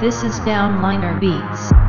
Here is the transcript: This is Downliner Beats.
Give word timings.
This 0.00 0.22
is 0.22 0.38
Downliner 0.46 1.18
Beats. 1.18 1.87